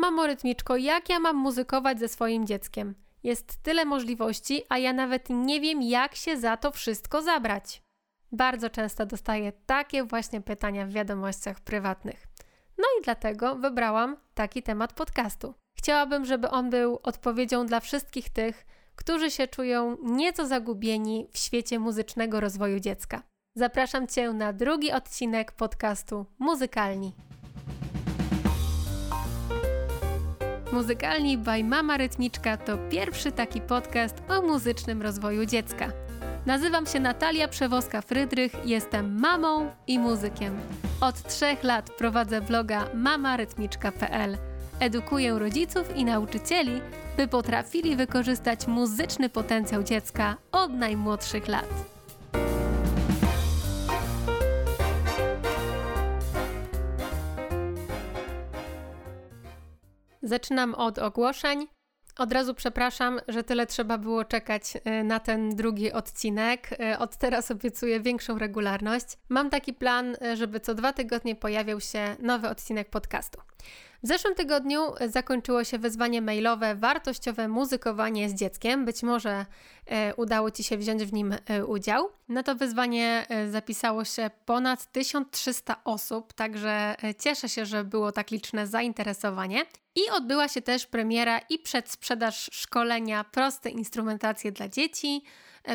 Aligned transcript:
Mamo 0.00 0.26
rytmiczko, 0.26 0.76
jak 0.76 1.08
ja 1.08 1.20
mam 1.20 1.36
muzykować 1.36 1.98
ze 1.98 2.08
swoim 2.08 2.46
dzieckiem? 2.46 2.94
Jest 3.22 3.62
tyle 3.62 3.84
możliwości, 3.84 4.62
a 4.68 4.78
ja 4.78 4.92
nawet 4.92 5.30
nie 5.30 5.60
wiem, 5.60 5.82
jak 5.82 6.14
się 6.14 6.36
za 6.36 6.56
to 6.56 6.72
wszystko 6.72 7.22
zabrać. 7.22 7.82
Bardzo 8.32 8.70
często 8.70 9.06
dostaję 9.06 9.52
takie 9.66 10.04
właśnie 10.04 10.40
pytania 10.40 10.86
w 10.86 10.90
wiadomościach 10.90 11.60
prywatnych. 11.60 12.26
No 12.78 12.84
i 13.00 13.04
dlatego 13.04 13.56
wybrałam 13.56 14.16
taki 14.34 14.62
temat 14.62 14.92
podcastu. 14.92 15.54
Chciałabym, 15.78 16.24
żeby 16.24 16.50
on 16.50 16.70
był 16.70 16.98
odpowiedzią 17.02 17.66
dla 17.66 17.80
wszystkich 17.80 18.30
tych, 18.30 18.66
którzy 18.96 19.30
się 19.30 19.48
czują 19.48 19.96
nieco 20.02 20.46
zagubieni 20.46 21.28
w 21.32 21.38
świecie 21.38 21.78
muzycznego 21.78 22.40
rozwoju 22.40 22.80
dziecka. 22.80 23.22
Zapraszam 23.54 24.06
Cię 24.06 24.32
na 24.32 24.52
drugi 24.52 24.92
odcinek 24.92 25.52
podcastu 25.52 26.26
Muzykalni. 26.38 27.12
Muzykalni 30.72 31.38
by 31.38 31.64
Mama 31.64 31.96
Rytmiczka 31.96 32.56
to 32.56 32.78
pierwszy 32.90 33.32
taki 33.32 33.60
podcast 33.60 34.14
o 34.28 34.42
muzycznym 34.42 35.02
rozwoju 35.02 35.46
dziecka. 35.46 35.88
Nazywam 36.46 36.86
się 36.86 37.00
Natalia 37.00 37.48
Przewoska-Frydrych, 37.48 38.50
jestem 38.64 39.20
mamą 39.20 39.70
i 39.86 39.98
muzykiem. 39.98 40.58
Od 41.00 41.22
trzech 41.22 41.64
lat 41.64 41.90
prowadzę 41.90 42.40
bloga 42.40 42.84
mamarytmiczka.pl. 42.94 44.38
Edukuję 44.80 45.38
rodziców 45.38 45.96
i 45.96 46.04
nauczycieli, 46.04 46.80
by 47.16 47.28
potrafili 47.28 47.96
wykorzystać 47.96 48.66
muzyczny 48.66 49.28
potencjał 49.28 49.82
dziecka 49.82 50.36
od 50.52 50.72
najmłodszych 50.72 51.48
lat. 51.48 51.68
Zaczynam 60.22 60.74
od 60.74 60.98
ogłoszeń. 60.98 61.66
Od 62.18 62.32
razu 62.32 62.54
przepraszam, 62.54 63.20
że 63.28 63.44
tyle 63.44 63.66
trzeba 63.66 63.98
było 63.98 64.24
czekać 64.24 64.62
e, 64.84 65.04
na 65.04 65.20
ten 65.20 65.56
drugi 65.56 65.92
odcinek. 65.92 66.70
E, 66.80 66.98
od 66.98 67.16
teraz 67.16 67.50
obiecuję 67.50 68.00
większą 68.00 68.38
regularność. 68.38 69.06
Mam 69.28 69.50
taki 69.50 69.72
plan, 69.74 70.16
e, 70.22 70.36
żeby 70.36 70.60
co 70.60 70.74
dwa 70.74 70.92
tygodnie 70.92 71.36
pojawiał 71.36 71.80
się 71.80 72.16
nowy 72.18 72.48
odcinek 72.48 72.90
podcastu. 72.90 73.40
W 74.02 74.06
zeszłym 74.06 74.34
tygodniu 74.34 74.80
zakończyło 75.06 75.64
się 75.64 75.78
wyzwanie 75.78 76.22
mailowe 76.22 76.74
Wartościowe 76.74 77.48
muzykowanie 77.48 78.28
z 78.28 78.34
dzieckiem. 78.34 78.84
Być 78.84 79.02
może 79.02 79.46
e, 79.86 80.14
udało 80.14 80.50
Ci 80.50 80.64
się 80.64 80.76
wziąć 80.76 81.04
w 81.04 81.12
nim 81.12 81.34
e, 81.46 81.66
udział. 81.66 82.10
Na 82.28 82.42
to 82.42 82.54
wyzwanie 82.54 83.26
e, 83.28 83.48
zapisało 83.48 84.04
się 84.04 84.30
ponad 84.44 84.92
1300 84.92 85.84
osób, 85.84 86.32
także 86.32 86.94
cieszę 87.18 87.48
się, 87.48 87.66
że 87.66 87.84
było 87.84 88.12
tak 88.12 88.30
liczne 88.30 88.66
zainteresowanie. 88.66 89.66
I 89.94 90.10
odbyła 90.10 90.48
się 90.48 90.62
też 90.62 90.86
premiera 90.86 91.38
i 91.38 91.58
przedsprzedaż 91.58 92.50
szkolenia 92.52 93.24
Proste 93.24 93.70
instrumentacje 93.70 94.52
dla 94.52 94.68
dzieci. 94.68 95.22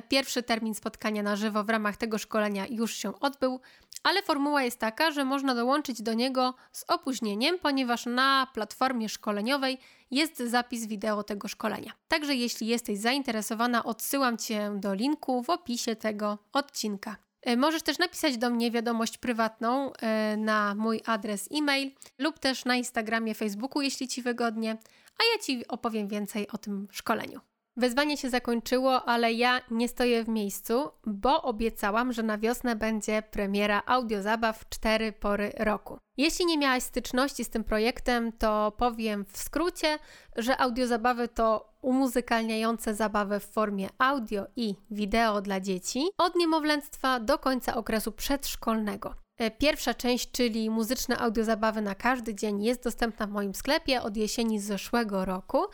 Pierwszy 0.10 0.44
termin 0.44 0.76
spotkania 0.76 1.24
na 1.24 1.36
żywo 1.36 1.64
w 1.64 1.70
ramach 1.70 1.98
tego 1.98 2.18
szkolenia 2.18 2.66
już 2.70 2.96
się 2.96 3.20
odbył, 3.20 3.60
ale 4.04 4.22
formuła 4.22 4.64
jest 4.64 4.80
taka, 4.80 5.12
że 5.12 5.26
można 5.26 5.56
dołączyć 5.56 6.02
do 6.02 6.14
niego 6.14 6.54
z 6.72 6.86
opóźnieniem, 6.88 7.60
ponieważ 7.60 8.06
na 8.06 8.48
platformie 8.54 9.10
szkoleniowej 9.10 9.78
jest 10.12 10.38
zapis 10.38 10.86
wideo 10.86 11.24
tego 11.24 11.48
szkolenia. 11.48 11.92
Także 12.08 12.36
jeśli 12.36 12.68
jesteś 12.68 13.00
zainteresowana, 13.00 13.84
odsyłam 13.84 14.38
Cię 14.38 14.72
do 14.76 14.94
linku 14.94 15.44
w 15.44 15.50
opisie 15.50 15.96
tego 15.96 16.38
odcinka. 16.54 17.16
E, 17.42 17.58
możesz 17.58 17.82
też 17.82 18.00
napisać 18.00 18.38
do 18.38 18.50
mnie 18.50 18.72
wiadomość 18.72 19.18
prywatną 19.18 19.94
e, 19.94 20.38
na 20.38 20.76
mój 20.76 21.02
adres 21.06 21.50
e-mail 21.52 21.92
lub 22.18 22.40
też 22.40 22.66
na 22.66 22.76
Instagramie, 22.76 23.36
Facebooku, 23.36 23.82
jeśli 23.82 24.08
Ci 24.08 24.22
wygodnie, 24.22 24.78
a 25.18 25.24
ja 25.34 25.44
Ci 25.44 25.68
opowiem 25.68 26.08
więcej 26.08 26.48
o 26.48 26.58
tym 26.58 26.88
szkoleniu. 26.92 27.40
Wezwanie 27.78 28.18
się 28.18 28.30
zakończyło, 28.30 29.06
ale 29.06 29.34
ja 29.34 29.62
nie 29.72 29.88
stoję 29.88 30.24
w 30.24 30.28
miejscu, 30.28 30.92
bo 31.06 31.42
obiecałam, 31.42 32.14
że 32.14 32.24
na 32.24 32.38
wiosnę 32.38 32.76
będzie 32.76 33.22
premiera 33.22 33.82
audiozabaw 33.86 34.70
cztery 34.70 35.12
pory 35.12 35.52
roku. 35.58 35.98
Jeśli 36.18 36.46
nie 36.46 36.58
miałaś 36.58 36.84
styczności 36.84 37.46
z 37.46 37.50
tym 37.50 37.64
projektem, 37.64 38.32
to 38.32 38.72
powiem 38.78 39.26
w 39.26 39.38
skrócie, 39.38 40.00
że 40.36 40.58
audiozabawy 40.58 41.28
to 41.28 41.74
umuzykalniające 41.82 42.96
zabawy 42.96 43.40
w 43.40 43.46
formie 43.46 43.90
audio 43.98 44.46
i 44.56 44.76
wideo 44.92 45.42
dla 45.42 45.60
dzieci 45.60 46.08
od 46.18 46.36
niemowlęctwa 46.36 47.20
do 47.20 47.38
końca 47.38 47.76
okresu 47.76 48.12
przedszkolnego. 48.12 49.23
E, 49.38 49.52
pierwsza 49.52 49.94
część, 49.94 50.32
czyli 50.32 50.70
muzyczne 50.70 51.18
audiozabawy 51.18 51.82
na 51.82 51.96
każdy 51.96 52.36
dzień, 52.36 52.64
jest 52.64 52.84
dostępna 52.84 53.28
w 53.28 53.30
moim 53.30 53.56
sklepie 53.56 54.02
od 54.02 54.18
jesieni 54.18 54.60
zeszłego 54.60 55.26
roku. 55.26 55.66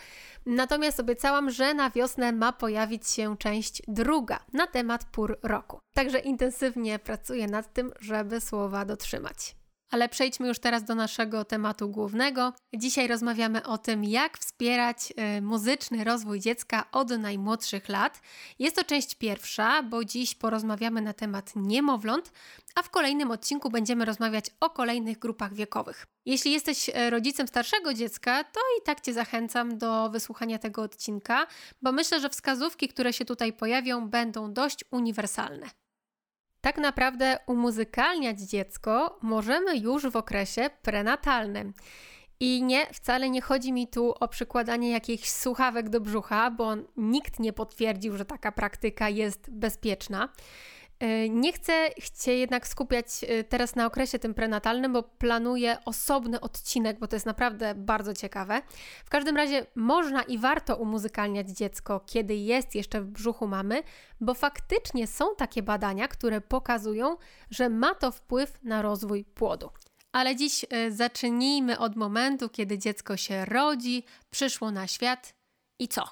Natomiast 0.45 0.99
obiecałam, 0.99 1.51
że 1.51 1.73
na 1.73 1.89
wiosnę 1.89 2.31
ma 2.31 2.53
pojawić 2.53 3.07
się 3.09 3.37
część 3.37 3.81
druga 3.87 4.39
na 4.53 4.67
temat 4.67 5.05
pór 5.05 5.39
roku. 5.43 5.79
Także 5.93 6.19
intensywnie 6.19 6.99
pracuję 6.99 7.47
nad 7.47 7.73
tym, 7.73 7.91
żeby 7.99 8.41
słowa 8.41 8.85
dotrzymać. 8.85 9.58
Ale 9.89 10.09
przejdźmy 10.09 10.47
już 10.47 10.59
teraz 10.59 10.83
do 10.83 10.95
naszego 10.95 11.45
tematu 11.45 11.89
głównego. 11.89 12.53
Dzisiaj 12.73 13.07
rozmawiamy 13.07 13.63
o 13.63 13.77
tym, 13.77 14.03
jak 14.03 14.37
wspierać 14.37 15.13
y, 15.37 15.41
muzyczny 15.41 16.03
rozwój 16.03 16.39
dziecka 16.39 16.91
od 16.91 17.09
najmłodszych 17.09 17.89
lat. 17.89 18.21
Jest 18.59 18.75
to 18.75 18.83
część 18.83 19.15
pierwsza, 19.15 19.83
bo 19.83 20.05
dziś 20.05 20.35
porozmawiamy 20.35 21.01
na 21.01 21.13
temat 21.13 21.51
niemowląt, 21.55 22.31
a 22.75 22.83
w 22.83 22.89
kolejnym 22.89 23.31
odcinku 23.31 23.69
będziemy 23.69 24.05
rozmawiać 24.05 24.45
o 24.59 24.69
kolejnych 24.69 25.19
grupach 25.19 25.53
wiekowych. 25.53 26.05
Jeśli 26.25 26.51
jesteś 26.51 26.89
y, 26.89 27.09
rodzicem 27.09 27.47
starszego 27.47 27.93
dziecka, 27.93 28.43
to 28.43 28.59
i 28.79 28.83
tak 28.85 29.01
Cię 29.01 29.13
zachęcam 29.13 29.77
do 29.77 30.09
wysłuchania 30.09 30.59
tego 30.59 30.81
odcinka, 30.81 31.47
bo 31.81 31.91
myślę, 31.91 32.19
że 32.19 32.29
wskazówki, 32.29 32.87
które 32.87 33.13
się 33.13 33.25
tutaj 33.25 33.53
pojawią, 33.53 34.09
będą 34.09 34.53
dość 34.53 34.83
uniwersalne. 34.91 35.69
Tak 36.61 36.77
naprawdę 36.77 37.37
umuzykalniać 37.47 38.39
dziecko 38.39 39.17
możemy 39.21 39.77
już 39.77 40.07
w 40.09 40.15
okresie 40.15 40.69
prenatalnym. 40.81 41.73
I 42.39 42.63
nie, 42.63 42.87
wcale 42.93 43.29
nie 43.29 43.41
chodzi 43.41 43.73
mi 43.73 43.87
tu 43.87 44.13
o 44.19 44.27
przykładanie 44.27 44.91
jakichś 44.91 45.29
słuchawek 45.29 45.89
do 45.89 46.01
brzucha, 46.01 46.51
bo 46.51 46.75
nikt 46.97 47.39
nie 47.39 47.53
potwierdził, 47.53 48.17
że 48.17 48.25
taka 48.25 48.51
praktyka 48.51 49.09
jest 49.09 49.49
bezpieczna. 49.51 50.29
E, 50.99 51.29
nie 51.29 51.53
chcę 51.53 51.89
się 52.15 52.31
jednak 52.31 52.67
skupiać 52.67 53.05
e, 53.27 53.43
teraz 53.43 53.75
na 53.75 53.85
okresie 53.85 54.19
tym 54.19 54.33
prenatalnym, 54.33 54.93
bo 54.93 55.03
planuję 55.03 55.77
osobny 55.85 56.41
odcinek, 56.41 56.99
bo 56.99 57.07
to 57.07 57.15
jest 57.15 57.25
naprawdę 57.25 57.75
bardzo 57.75 58.13
ciekawe. 58.13 58.61
W 59.05 59.09
każdym 59.09 59.37
razie 59.37 59.65
można 59.75 60.23
i 60.23 60.37
warto 60.37 60.75
umuzykalniać 60.75 61.49
dziecko, 61.49 61.99
kiedy 62.05 62.35
jest 62.35 62.75
jeszcze 62.75 63.01
w 63.01 63.05
brzuchu 63.05 63.47
mamy, 63.47 63.83
bo 64.21 64.33
faktycznie 64.33 65.07
są 65.07 65.35
takie 65.35 65.63
badania, 65.63 66.07
które 66.07 66.41
pokazują, 66.41 67.17
że 67.49 67.69
ma 67.69 67.95
to 67.95 68.11
wpływ 68.11 68.63
na 68.63 68.81
rozwój 68.81 69.25
płodu. 69.25 69.69
Ale 70.11 70.35
dziś 70.35 70.65
e, 70.69 70.91
zacznijmy 70.91 71.79
od 71.79 71.95
momentu, 71.95 72.49
kiedy 72.49 72.77
dziecko 72.77 73.17
się 73.17 73.45
rodzi, 73.45 74.03
przyszło 74.29 74.71
na 74.71 74.87
świat 74.87 75.33
i 75.79 75.87
co? 75.87 76.03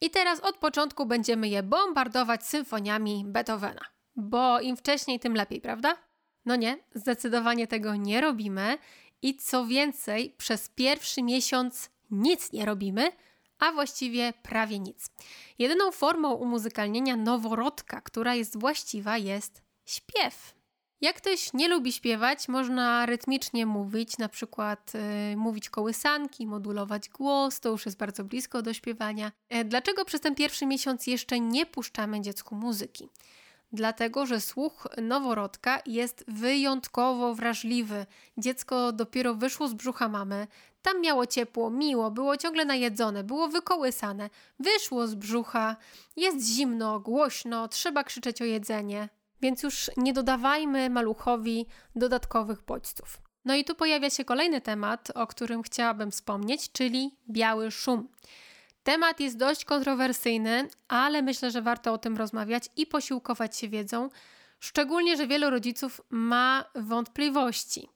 I 0.00 0.10
teraz 0.10 0.40
od 0.40 0.56
początku 0.56 1.06
będziemy 1.06 1.48
je 1.48 1.62
bombardować 1.62 2.46
symfoniami 2.46 3.24
Beethovena 3.26 3.95
bo 4.16 4.60
im 4.60 4.76
wcześniej, 4.76 5.20
tym 5.20 5.34
lepiej, 5.34 5.60
prawda? 5.60 5.96
No 6.44 6.56
nie, 6.56 6.78
zdecydowanie 6.94 7.66
tego 7.66 7.96
nie 7.96 8.20
robimy 8.20 8.78
i 9.22 9.36
co 9.36 9.66
więcej, 9.66 10.34
przez 10.38 10.68
pierwszy 10.68 11.22
miesiąc 11.22 11.90
nic 12.10 12.52
nie 12.52 12.64
robimy, 12.64 13.12
a 13.58 13.72
właściwie 13.72 14.32
prawie 14.42 14.78
nic. 14.78 15.10
Jedyną 15.58 15.90
formą 15.90 16.32
umuzykalnienia 16.32 17.16
noworodka, 17.16 18.00
która 18.00 18.34
jest 18.34 18.60
właściwa, 18.60 19.18
jest 19.18 19.62
śpiew. 19.84 20.56
Jak 21.00 21.16
ktoś 21.16 21.52
nie 21.52 21.68
lubi 21.68 21.92
śpiewać, 21.92 22.48
można 22.48 23.06
rytmicznie 23.06 23.66
mówić, 23.66 24.18
na 24.18 24.28
przykład 24.28 24.92
yy, 24.94 25.36
mówić 25.36 25.70
kołysanki, 25.70 26.46
modulować 26.46 27.08
głos, 27.08 27.60
to 27.60 27.68
już 27.68 27.86
jest 27.86 27.98
bardzo 27.98 28.24
blisko 28.24 28.62
do 28.62 28.72
śpiewania. 28.72 29.32
E, 29.48 29.64
dlaczego 29.64 30.04
przez 30.04 30.20
ten 30.20 30.34
pierwszy 30.34 30.66
miesiąc 30.66 31.06
jeszcze 31.06 31.40
nie 31.40 31.66
puszczamy 31.66 32.20
dziecku 32.20 32.54
muzyki? 32.54 33.08
Dlatego 33.72 34.26
że 34.26 34.40
słuch 34.40 34.86
noworodka 35.02 35.80
jest 35.86 36.24
wyjątkowo 36.28 37.34
wrażliwy. 37.34 38.06
Dziecko 38.38 38.92
dopiero 38.92 39.34
wyszło 39.34 39.68
z 39.68 39.74
brzucha 39.74 40.08
mamy, 40.08 40.46
tam 40.82 41.00
miało 41.00 41.26
ciepło, 41.26 41.70
miło, 41.70 42.10
było 42.10 42.36
ciągle 42.36 42.64
najedzone, 42.64 43.24
było 43.24 43.48
wykołysane, 43.48 44.30
wyszło 44.58 45.06
z 45.06 45.14
brzucha, 45.14 45.76
jest 46.16 46.46
zimno, 46.46 47.00
głośno, 47.00 47.68
trzeba 47.68 48.04
krzyczeć 48.04 48.42
o 48.42 48.44
jedzenie. 48.44 49.08
Więc 49.40 49.62
już 49.62 49.90
nie 49.96 50.12
dodawajmy 50.12 50.90
maluchowi 50.90 51.66
dodatkowych 51.96 52.62
bodźców. 52.62 53.20
No 53.44 53.54
i 53.54 53.64
tu 53.64 53.74
pojawia 53.74 54.10
się 54.10 54.24
kolejny 54.24 54.60
temat, 54.60 55.12
o 55.14 55.26
którym 55.26 55.62
chciałabym 55.62 56.10
wspomnieć, 56.10 56.72
czyli 56.72 57.16
biały 57.30 57.70
szum. 57.70 58.08
Temat 58.86 59.20
jest 59.20 59.36
dość 59.36 59.64
kontrowersyjny, 59.64 60.68
ale 60.88 61.22
myślę, 61.22 61.50
że 61.50 61.62
warto 61.62 61.92
o 61.92 61.98
tym 61.98 62.16
rozmawiać 62.16 62.68
i 62.76 62.86
posiłkować 62.86 63.56
się 63.56 63.68
wiedzą, 63.68 64.08
szczególnie, 64.60 65.16
że 65.16 65.26
wielu 65.26 65.50
rodziców 65.50 66.00
ma 66.10 66.64
wątpliwości. 66.74 67.88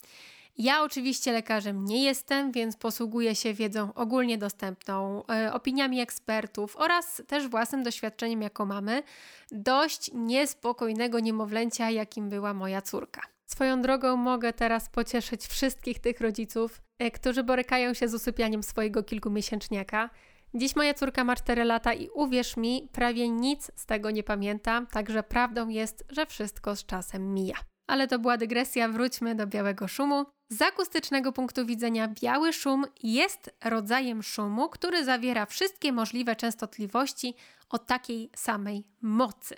Ja 0.59 0.83
oczywiście 0.83 1.33
lekarzem 1.33 1.85
nie 1.85 2.05
jestem, 2.05 2.53
więc 2.53 2.77
posługuję 2.77 3.35
się 3.35 3.55
wiedzą 3.55 3.95
ogólnie 3.95 4.39
dostępną, 4.39 5.27
e, 5.27 5.53
opiniami 5.53 6.01
ekspertów 6.01 6.77
oraz 6.77 7.23
też 7.27 7.49
własnym 7.49 7.83
doświadczeniem 7.83 8.43
jako 8.43 8.67
mamy 8.67 9.03
dość 9.51 10.11
niespokojnego 10.15 11.21
niemowlęcia, 11.21 11.91
jakim 11.91 12.29
była 12.29 12.55
moja 12.55 12.83
córka. 12.83 13.21
Swoją 13.47 13.83
drogą 13.83 14.17
mogę 14.17 14.53
teraz 14.53 14.89
pocieszyć 14.89 15.47
wszystkich 15.47 15.99
tych 15.99 16.21
rodziców, 16.21 16.81
e, 16.99 17.11
którzy 17.11 17.43
borykają 17.43 17.95
się 17.95 18.09
z 18.09 18.15
usypianiem 18.15 18.63
swojego 18.63 19.03
kilkumiesięczniaka. 19.03 20.11
Dziś 20.55 20.76
moja 20.76 20.94
córka 20.94 21.25
ma 21.25 21.37
4 21.37 21.64
lata 21.64 21.94
i 21.94 22.08
uwierz 22.08 22.56
mi, 22.56 22.88
prawie 22.93 23.29
nic 23.29 23.70
z 23.75 23.87
tego 23.87 24.11
nie 24.11 24.23
pamiętam, 24.23 24.87
także 24.87 25.23
prawdą 25.23 25.69
jest, 25.69 26.05
że 26.08 26.26
wszystko 26.26 26.76
z 26.76 26.87
czasem 26.87 27.35
mija. 27.35 27.70
Ale 27.91 28.09
to 28.09 28.19
była 28.19 28.37
dygresja, 28.37 28.89
wróćmy 28.89 29.35
do 29.35 29.47
białego 29.47 29.89
szumu. 29.89 30.27
Z 30.49 30.63
akustycznego 30.63 31.33
punktu 31.33 31.67
widzenia 31.67 32.09
biały 32.09 32.53
szum 32.53 32.85
jest 33.03 33.51
rodzajem 33.65 34.23
szumu, 34.23 34.69
który 34.69 35.05
zawiera 35.05 35.47
wszystkie 35.47 35.93
możliwe 35.93 36.37
częstotliwości 36.37 37.35
o 37.69 37.79
takiej 37.79 38.31
samej 38.37 38.85
mocy. 39.03 39.57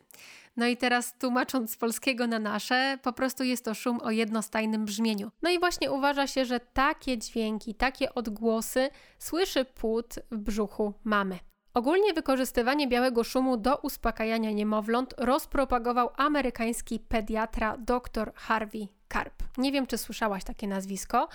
No 0.57 0.67
i 0.67 0.77
teraz 0.77 1.19
tłumacząc 1.19 1.71
z 1.73 1.77
polskiego 1.77 2.27
na 2.27 2.39
nasze, 2.39 2.99
po 3.03 3.13
prostu 3.13 3.45
jest 3.45 3.65
to 3.65 3.75
szum 3.75 4.01
o 4.03 4.11
jednostajnym 4.11 4.85
brzmieniu. 4.85 5.31
No 5.43 5.51
i 5.51 5.59
właśnie 5.59 5.91
uważa 5.91 6.27
się, 6.27 6.45
że 6.45 6.61
takie 6.61 7.19
dźwięki, 7.19 7.75
takie 7.75 8.15
odgłosy 8.15 8.91
słyszy 9.19 9.65
płód 9.65 10.15
w 10.31 10.37
brzuchu 10.37 10.95
mamy. 11.05 11.39
Ogólnie 11.75 12.13
wykorzystywanie 12.13 12.89
białego 12.89 13.25
szumu 13.25 13.57
do 13.57 13.77
uspokajania 13.77 14.51
niemowląt 14.51 15.15
rozpropagował 15.19 16.11
amerykański 16.17 16.99
pediatra 17.01 17.77
dr 17.79 18.33
Harvey 18.35 18.89
Karp. 19.09 19.43
Nie 19.59 19.73
wiem, 19.73 19.87
czy 19.87 19.99
słyszałaś 19.99 20.45
takie 20.45 20.69
nazwisko. 20.69 21.29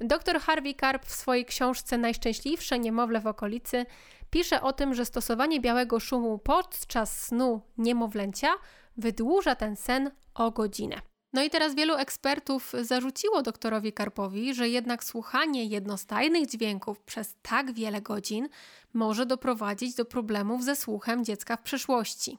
Dr 0.00 0.40
Harvey 0.40 0.74
Karp 0.74 1.04
w 1.04 1.12
swojej 1.12 1.44
książce 1.44 1.98
Najszczęśliwsze 1.98 2.78
niemowlę 2.78 3.20
w 3.20 3.26
okolicy 3.26 3.86
pisze 4.30 4.62
o 4.62 4.72
tym, 4.72 4.94
że 4.94 5.04
stosowanie 5.04 5.60
białego 5.60 6.00
szumu 6.00 6.38
podczas 6.38 7.22
snu 7.22 7.60
niemowlęcia 7.78 8.48
wydłuża 8.96 9.54
ten 9.54 9.76
sen 9.76 10.10
o 10.34 10.50
godzinę. 10.50 11.11
No 11.32 11.42
i 11.42 11.50
teraz 11.50 11.74
wielu 11.74 11.94
ekspertów 11.94 12.72
zarzuciło 12.82 13.42
doktorowi 13.42 13.92
Karpowi, 13.92 14.54
że 14.54 14.68
jednak 14.68 15.04
słuchanie 15.04 15.64
jednostajnych 15.64 16.46
dźwięków 16.46 17.00
przez 17.00 17.34
tak 17.42 17.72
wiele 17.72 18.00
godzin 18.00 18.48
może 18.92 19.26
doprowadzić 19.26 19.94
do 19.94 20.04
problemów 20.04 20.64
ze 20.64 20.76
słuchem 20.76 21.24
dziecka 21.24 21.56
w 21.56 21.62
przyszłości. 21.62 22.38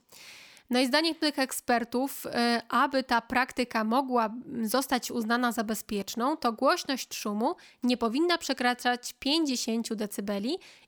No 0.74 0.80
i 0.80 0.88
zdaniem 0.88 1.16
tych 1.16 1.40
ekspertów, 1.40 2.26
e, 2.26 2.62
aby 2.70 3.04
ta 3.04 3.22
praktyka 3.22 3.84
mogła 3.84 4.34
zostać 4.64 5.12
uznana 5.12 5.52
za 5.52 5.64
bezpieczną, 5.64 6.38
to 6.38 6.54
głośność 6.54 7.16
szumu 7.16 7.56
nie 7.84 7.98
powinna 7.98 8.38
przekraczać 8.38 9.14
50 9.20 9.94
dB 9.96 10.32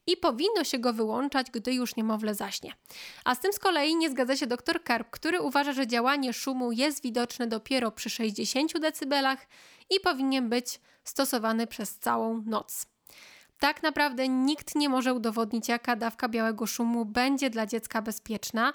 i 0.07 0.17
powinno 0.17 0.63
się 0.63 0.79
go 0.79 0.93
wyłączać, 0.93 1.51
gdy 1.51 1.73
już 1.73 1.95
niemowlę 1.95 2.35
zaśnie. 2.35 2.73
A 3.25 3.35
z 3.35 3.39
tym 3.39 3.53
z 3.53 3.59
kolei 3.59 3.95
nie 3.95 4.09
zgadza 4.09 4.35
się 4.35 4.47
dr 4.47 4.83
Karp, 4.83 5.09
który 5.11 5.41
uważa, 5.41 5.73
że 5.73 5.87
działanie 5.87 6.33
szumu 6.33 6.71
jest 6.71 7.03
widoczne 7.03 7.47
dopiero 7.47 7.91
przy 7.91 8.09
60 8.09 8.73
dB 8.73 9.37
i 9.89 9.99
powinien 9.99 10.49
być 10.49 10.79
stosowany 11.03 11.67
przez 11.67 11.99
całą 11.99 12.43
noc. 12.45 12.85
Tak 13.59 13.83
naprawdę 13.83 14.27
nikt 14.29 14.75
nie 14.75 14.89
może 14.89 15.13
udowodnić, 15.13 15.67
jaka 15.67 15.95
dawka 15.95 16.29
białego 16.29 16.65
szumu 16.65 17.05
będzie 17.05 17.49
dla 17.49 17.65
dziecka 17.65 18.01
bezpieczna, 18.01 18.73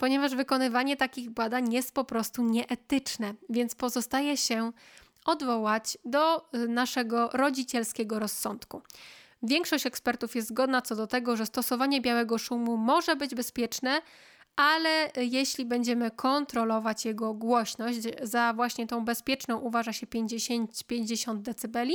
ponieważ 0.00 0.34
wykonywanie 0.34 0.96
takich 0.96 1.30
badań 1.30 1.72
jest 1.72 1.94
po 1.94 2.04
prostu 2.04 2.42
nieetyczne, 2.44 3.34
więc 3.48 3.74
pozostaje 3.74 4.36
się 4.36 4.72
odwołać 5.24 5.98
do 6.04 6.54
y, 6.54 6.68
naszego 6.68 7.28
rodzicielskiego 7.32 8.18
rozsądku. 8.18 8.82
Większość 9.42 9.86
ekspertów 9.86 10.36
jest 10.36 10.48
zgodna 10.48 10.82
co 10.82 10.96
do 10.96 11.06
tego, 11.06 11.36
że 11.36 11.46
stosowanie 11.46 12.00
białego 12.00 12.38
szumu 12.38 12.76
może 12.76 13.16
być 13.16 13.34
bezpieczne, 13.34 14.02
ale 14.56 15.10
jeśli 15.16 15.64
będziemy 15.64 16.10
kontrolować 16.10 17.04
jego 17.04 17.34
głośność, 17.34 17.98
za 18.22 18.52
właśnie 18.52 18.86
tą 18.86 19.04
bezpieczną 19.04 19.58
uważa 19.58 19.92
się 19.92 20.06
50-50 20.06 21.36
dB, 21.36 21.78
y, 21.84 21.94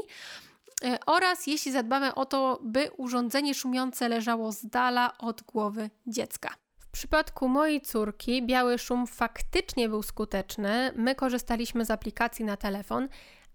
oraz 1.06 1.48
jeśli 1.48 1.72
zadbamy 1.72 2.16
o 2.16 2.26
to, 2.26 2.60
by 2.64 2.92
urządzenie 2.98 3.54
szumiące 3.54 4.10
leżało 4.10 4.52
z 4.52 4.66
dala 4.66 5.18
od 5.18 5.42
głowy 5.42 5.90
dziecka. 6.08 6.65
W 6.96 6.98
przypadku 6.98 7.48
mojej 7.48 7.82
córki 7.82 8.46
biały 8.46 8.78
szum 8.78 9.08
faktycznie 9.08 9.90
był 9.90 10.04
skuteczny. 10.04 10.92
My 10.96 11.16
korzystaliśmy 11.16 11.86
z 11.86 11.92
aplikacji 11.92 12.46
na 12.46 12.58
telefon, 12.58 13.08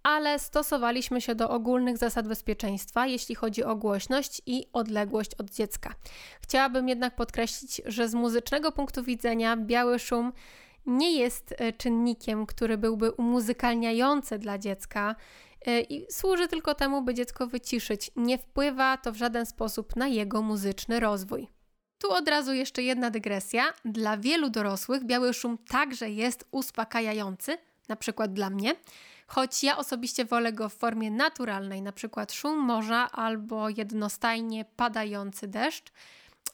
ale 0.02 0.38
stosowaliśmy 0.38 1.20
się 1.20 1.34
do 1.34 1.50
ogólnych 1.50 1.98
zasad 1.98 2.28
bezpieczeństwa, 2.28 3.06
jeśli 3.06 3.34
chodzi 3.34 3.64
o 3.64 3.76
głośność 3.76 4.42
i 4.46 4.66
odległość 4.72 5.34
od 5.34 5.50
dziecka. 5.50 5.94
Chciałabym 6.40 6.88
jednak 6.88 7.16
podkreślić, 7.16 7.82
że 7.86 8.08
z 8.08 8.14
muzycznego 8.14 8.72
punktu 8.72 9.02
widzenia 9.02 9.56
biały 9.56 9.98
szum 9.98 10.32
nie 10.86 11.18
jest 11.18 11.54
e, 11.58 11.72
czynnikiem, 11.72 12.46
który 12.46 12.78
byłby 12.78 13.12
umuzykalniający 13.12 14.38
dla 14.38 14.58
dziecka 14.58 15.16
e, 15.66 15.80
i 15.80 16.06
służy 16.12 16.48
tylko 16.48 16.74
temu, 16.74 17.02
by 17.02 17.14
dziecko 17.14 17.46
wyciszyć. 17.46 18.10
Nie 18.16 18.38
wpływa 18.38 18.96
to 18.96 19.12
w 19.12 19.16
żaden 19.16 19.46
sposób 19.46 19.96
na 19.96 20.08
jego 20.08 20.42
muzyczny 20.42 21.00
rozwój. 21.00 21.59
Tu 22.00 22.12
od 22.12 22.28
razu 22.28 22.52
jeszcze 22.52 22.82
jedna 22.82 23.10
dygresja. 23.10 23.72
Dla 23.84 24.16
wielu 24.16 24.50
dorosłych 24.50 25.04
biały 25.04 25.34
szum 25.34 25.58
także 25.58 26.10
jest 26.10 26.44
uspokajający, 26.50 27.58
na 27.88 27.96
przykład 27.96 28.32
dla 28.32 28.50
mnie, 28.50 28.74
choć 29.26 29.64
ja 29.64 29.76
osobiście 29.76 30.24
wolę 30.24 30.52
go 30.52 30.68
w 30.68 30.74
formie 30.74 31.10
naturalnej, 31.10 31.82
na 31.82 31.92
przykład 31.92 32.32
szum 32.32 32.58
morza 32.58 33.10
albo 33.12 33.68
jednostajnie 33.68 34.64
padający 34.64 35.48
deszcz. 35.48 35.92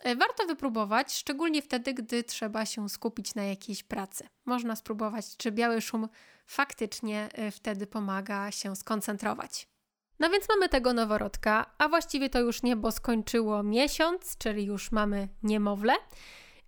E, 0.01 0.17
warto 0.17 0.47
wypróbować, 0.47 1.15
szczególnie 1.15 1.63
wtedy, 1.63 1.95
gdy 1.95 2.25
trzeba 2.25 2.67
się 2.67 2.89
skupić 2.89 3.35
na 3.35 3.45
jakiejś 3.45 3.83
pracy. 3.83 4.29
Można 4.45 4.77
spróbować, 4.77 5.37
czy 5.37 5.53
biały 5.53 5.81
szum 5.81 6.09
faktycznie 6.47 7.29
e, 7.33 7.51
wtedy 7.51 7.87
pomaga 7.87 8.51
się 8.51 8.77
skoncentrować. 8.77 9.69
No 10.19 10.31
więc 10.31 10.49
mamy 10.49 10.69
tego 10.69 10.93
noworodka, 10.93 11.67
a 11.79 11.89
właściwie 11.89 12.31
to 12.31 12.41
już 12.41 12.63
niebo 12.63 12.93
skończyło 12.93 13.63
miesiąc, 13.63 14.39
czyli 14.39 14.65
już 14.65 14.93
mamy 14.93 15.29
niemowlę. 15.43 15.93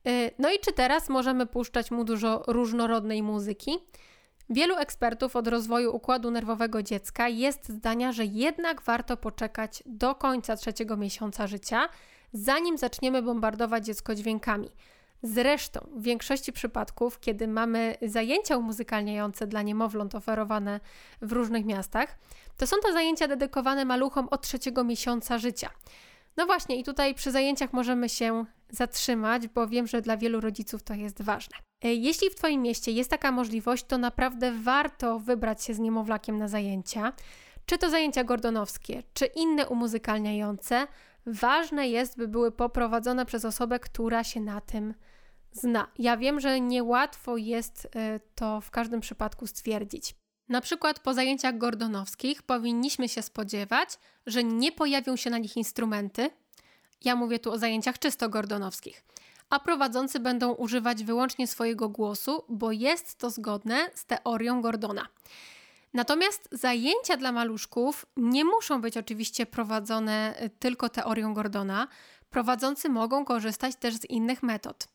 Y, 0.09 0.31
no 0.39 0.51
i 0.53 0.59
czy 0.59 0.73
teraz 0.73 1.09
możemy 1.09 1.47
puszczać 1.47 1.91
mu 1.91 2.05
dużo 2.05 2.43
różnorodnej 2.47 3.23
muzyki? 3.23 3.79
Wielu 4.51 4.77
ekspertów 4.77 5.37
od 5.37 5.49
rozwoju 5.49 5.97
układu 5.97 6.31
nerwowego 6.31 6.83
dziecka 6.83 7.29
jest 7.29 7.69
zdania, 7.69 8.13
że 8.13 8.25
jednak 8.25 8.83
warto 8.83 9.17
poczekać 9.17 9.83
do 9.87 10.15
końca 10.15 10.57
trzeciego 10.57 10.97
miesiąca 10.97 11.47
życia, 11.47 11.89
zanim 12.33 12.79
zaczniemy 12.79 13.23
bombardować 13.23 13.87
dziecko 13.87 14.15
dźwiękami. 14.15 14.71
Zresztą 15.23 15.89
w 15.97 16.03
większości 16.03 16.53
przypadków, 16.53 17.21
kiedy 17.21 17.49
mamy 17.49 17.97
zajęcia 18.03 18.57
umuzykalniające 18.57 19.47
dla 19.47 19.63
niemowląt 19.63 20.15
oferowane 20.15 20.81
w 21.23 21.33
różnych 21.33 21.65
miastach, 21.65 22.19
to 22.57 22.67
są 22.67 22.77
to 22.83 22.93
zajęcia 22.93 23.29
dedykowane 23.29 23.85
maluchom 23.85 24.29
od 24.29 24.43
trzeciego 24.43 24.85
miesiąca 24.85 25.39
życia. 25.39 25.71
No 26.37 26.47
właśnie, 26.47 26.77
i 26.77 26.85
tutaj 26.85 27.15
przy 27.15 27.31
zajęciach 27.31 27.73
możemy 27.73 28.09
się 28.09 28.45
zatrzymać, 28.71 29.49
bo 29.49 29.69
wiem, 29.69 29.87
że 29.87 30.03
dla 30.03 30.17
wielu 30.17 30.41
rodziców 30.41 30.83
to 30.83 30.95
jest 30.95 31.23
ważne. 31.23 31.57
E, 31.85 31.95
jeśli 31.95 32.31
w 32.31 32.35
Twoim 32.35 32.63
mieście 32.63 32.93
jest 32.93 33.11
taka 33.11 33.33
możliwość, 33.33 33.85
to 33.85 33.99
naprawdę 33.99 34.53
warto 34.53 35.19
wybrać 35.19 35.65
się 35.65 35.75
z 35.75 35.79
niemowlakiem 35.79 36.39
na 36.39 36.49
zajęcia. 36.49 37.13
Czy 37.67 37.79
to 37.79 37.91
zajęcia 37.91 38.25
gordonowskie, 38.25 39.03
czy 39.15 39.27
inne 39.27 39.69
umuzykalniające, 39.69 40.87
ważne 41.29 41.89
jest, 41.89 42.17
by 42.17 42.29
były 42.29 42.53
poprowadzone 42.53 43.27
przez 43.27 43.45
osobę, 43.45 43.79
która 43.79 44.25
się 44.25 44.41
na 44.41 44.61
tym 44.61 44.95
zna. 45.53 45.89
Ja 45.99 46.17
wiem, 46.17 46.41
że 46.41 46.61
niełatwo 46.61 47.37
jest 47.37 47.89
e, 47.97 48.21
to 48.35 48.61
w 48.61 48.71
każdym 48.71 49.01
przypadku 49.01 49.47
stwierdzić. 49.47 50.15
Na 50.49 50.61
przykład 50.61 51.01
po 51.01 51.15
zajęciach 51.15 51.59
gordonowskich 51.59 52.43
powinniśmy 52.43 53.09
się 53.09 53.23
spodziewać, 53.23 53.99
że 54.27 54.45
nie 54.45 54.73
pojawią 54.73 55.17
się 55.17 55.31
na 55.31 55.39
nich 55.39 55.57
instrumenty. 55.57 56.31
Ja 57.05 57.17
mówię 57.17 57.39
tu 57.39 57.53
o 57.53 57.59
zajęciach 57.59 57.99
czysto 57.99 58.29
gordonowskich. 58.29 59.05
A 59.51 59.61
prowadzący 59.61 60.21
będą 60.21 60.53
używać 60.53 61.05
wyłącznie 61.05 61.47
swojego 61.47 61.89
głosu, 61.89 62.45
bo 62.49 62.73
jest 62.73 63.19
to 63.19 63.31
zgodne 63.31 63.91
z 63.95 64.07
teorią 64.07 64.63
Gordona. 64.63 65.09
Natomiast 65.95 66.49
zajęcia 66.53 67.17
dla 67.17 67.33
maluszków 67.33 68.07
nie 68.17 68.45
muszą 68.45 68.81
być 68.81 68.97
oczywiście 68.97 69.47
prowadzone 69.47 70.35
tylko 70.59 70.89
teorią 70.89 71.35
Gordona. 71.35 71.89
Prowadzący 72.31 72.89
mogą 72.89 73.25
korzystać 73.25 73.77
też 73.77 73.95
z 73.95 74.05
innych 74.05 74.43
metod. 74.43 74.89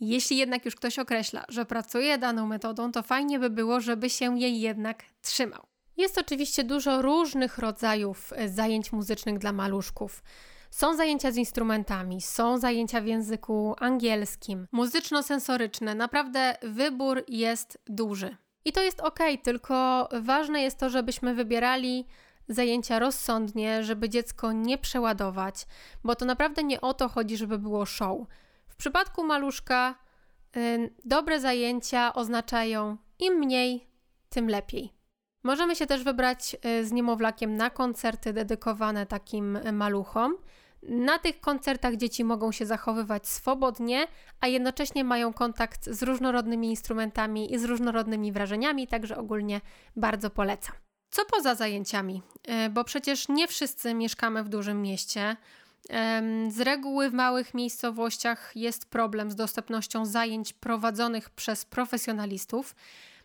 Jeśli 0.00 0.36
jednak 0.36 0.64
już 0.64 0.76
ktoś 0.76 0.98
określa, 0.98 1.44
że 1.48 1.64
pracuje 1.64 2.18
daną 2.18 2.46
metodą, 2.46 2.92
to 2.92 3.02
fajnie 3.02 3.38
by 3.38 3.50
było, 3.50 3.80
żeby 3.80 4.10
się 4.10 4.38
jej 4.38 4.60
jednak 4.60 5.02
trzymał. 5.22 5.66
Jest 5.96 6.18
oczywiście 6.18 6.64
dużo 6.64 7.02
różnych 7.02 7.58
rodzajów 7.58 8.32
e, 8.36 8.48
zajęć 8.48 8.92
muzycznych 8.92 9.38
dla 9.38 9.52
maluszków. 9.52 10.22
Są 10.70 10.96
zajęcia 10.96 11.32
z 11.32 11.36
instrumentami, 11.36 12.20
są 12.20 12.58
zajęcia 12.58 13.00
w 13.00 13.06
języku 13.06 13.74
angielskim, 13.78 14.66
muzyczno-sensoryczne. 14.72 15.94
Naprawdę 15.94 16.56
wybór 16.62 17.24
jest 17.28 17.78
duży. 17.86 18.36
I 18.68 18.72
to 18.72 18.82
jest 18.82 19.00
ok, 19.00 19.18
tylko 19.42 20.08
ważne 20.20 20.62
jest 20.62 20.78
to, 20.78 20.90
żebyśmy 20.90 21.34
wybierali 21.34 22.06
zajęcia 22.48 22.98
rozsądnie, 22.98 23.84
żeby 23.84 24.08
dziecko 24.08 24.52
nie 24.52 24.78
przeładować, 24.78 25.66
bo 26.04 26.14
to 26.14 26.24
naprawdę 26.24 26.64
nie 26.64 26.80
o 26.80 26.94
to 26.94 27.08
chodzi, 27.08 27.36
żeby 27.36 27.58
było 27.58 27.86
show. 27.86 28.18
W 28.68 28.76
przypadku 28.76 29.24
maluszka 29.24 29.94
y, 30.56 30.94
dobre 31.04 31.40
zajęcia 31.40 32.14
oznaczają 32.14 32.96
im 33.18 33.34
mniej, 33.34 33.88
tym 34.28 34.48
lepiej. 34.48 34.92
Możemy 35.42 35.76
się 35.76 35.86
też 35.86 36.04
wybrać 36.04 36.56
y, 36.64 36.84
z 36.86 36.92
niemowlakiem 36.92 37.56
na 37.56 37.70
koncerty 37.70 38.32
dedykowane 38.32 39.06
takim 39.06 39.58
maluchom. 39.72 40.36
Na 40.82 41.18
tych 41.18 41.40
koncertach 41.40 41.96
dzieci 41.96 42.24
mogą 42.24 42.52
się 42.52 42.66
zachowywać 42.66 43.28
swobodnie, 43.28 44.06
a 44.40 44.46
jednocześnie 44.46 45.04
mają 45.04 45.32
kontakt 45.32 45.84
z 45.90 46.02
różnorodnymi 46.02 46.70
instrumentami 46.70 47.54
i 47.54 47.58
z 47.58 47.64
różnorodnymi 47.64 48.32
wrażeniami, 48.32 48.86
także 48.86 49.16
ogólnie 49.16 49.60
bardzo 49.96 50.30
polecam. 50.30 50.76
Co 51.10 51.24
poza 51.24 51.54
zajęciami? 51.54 52.22
E, 52.44 52.70
bo 52.70 52.84
przecież 52.84 53.28
nie 53.28 53.48
wszyscy 53.48 53.94
mieszkamy 53.94 54.44
w 54.44 54.48
dużym 54.48 54.82
mieście. 54.82 55.36
Z 56.48 56.60
reguły 56.60 57.10
w 57.10 57.14
małych 57.14 57.54
miejscowościach 57.54 58.52
jest 58.54 58.90
problem 58.90 59.30
z 59.30 59.36
dostępnością 59.36 60.06
zajęć 60.06 60.52
prowadzonych 60.52 61.30
przez 61.30 61.64
profesjonalistów. 61.64 62.74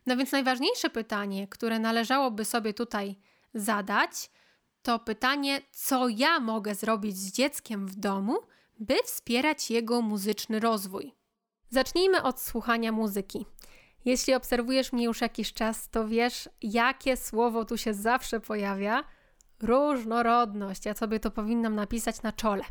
No 0.05 0.17
więc 0.17 0.31
najważniejsze 0.31 0.89
pytanie, 0.89 1.47
które 1.47 1.79
należałoby 1.79 2.45
sobie 2.45 2.73
tutaj 2.73 3.15
zadać, 3.53 4.29
to 4.83 4.99
pytanie, 4.99 5.61
co 5.71 6.07
ja 6.07 6.39
mogę 6.39 6.75
zrobić 6.75 7.17
z 7.17 7.31
dzieckiem 7.31 7.87
w 7.87 7.95
domu, 7.95 8.37
by 8.79 8.95
wspierać 9.05 9.71
jego 9.71 10.01
muzyczny 10.01 10.59
rozwój. 10.59 11.13
Zacznijmy 11.69 12.23
od 12.23 12.41
słuchania 12.41 12.91
muzyki. 12.91 13.45
Jeśli 14.05 14.33
obserwujesz 14.33 14.93
mnie 14.93 15.05
już 15.05 15.21
jakiś 15.21 15.53
czas, 15.53 15.89
to 15.89 16.07
wiesz, 16.07 16.49
jakie 16.61 17.17
słowo 17.17 17.65
tu 17.65 17.77
się 17.77 17.93
zawsze 17.93 18.39
pojawia. 18.39 19.03
Różnorodność. 19.61 20.85
Ja 20.85 20.93
sobie 20.93 21.19
to 21.19 21.31
powinnam 21.31 21.75
napisać 21.75 22.21
na 22.21 22.31
czole. 22.31 22.63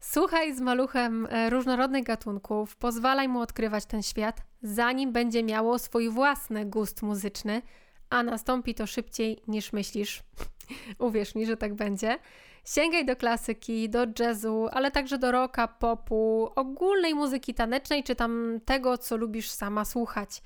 Słuchaj 0.00 0.54
z 0.54 0.60
maluchem 0.60 1.26
e, 1.30 1.50
różnorodnych 1.50 2.04
gatunków, 2.04 2.76
pozwalaj 2.76 3.28
mu 3.28 3.40
odkrywać 3.40 3.86
ten 3.86 4.02
świat, 4.02 4.42
zanim 4.62 5.12
będzie 5.12 5.42
miało 5.42 5.78
swój 5.78 6.10
własny 6.10 6.66
gust 6.66 7.02
muzyczny, 7.02 7.62
a 8.12 8.22
nastąpi 8.22 8.74
to 8.74 8.86
szybciej 8.86 9.38
niż 9.48 9.72
myślisz. 9.72 10.22
Uwierz 10.98 11.34
mi, 11.34 11.46
że 11.46 11.56
tak 11.56 11.74
będzie. 11.74 12.18
Sięgaj 12.64 13.06
do 13.06 13.16
klasyki, 13.16 13.88
do 13.88 14.06
jazzu, 14.18 14.68
ale 14.72 14.90
także 14.90 15.18
do 15.18 15.32
rocka, 15.32 15.68
popu, 15.68 16.50
ogólnej 16.54 17.14
muzyki 17.14 17.54
tanecznej, 17.54 18.04
czy 18.04 18.14
tam 18.14 18.60
tego, 18.64 18.98
co 18.98 19.16
lubisz 19.16 19.50
sama 19.50 19.84
słuchać. 19.84 20.42